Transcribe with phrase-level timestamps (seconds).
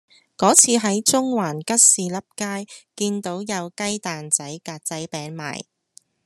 [0.35, 2.65] 嗰次喺中環吉士笠街
[2.95, 5.65] 見到有雞蛋仔格仔餅賣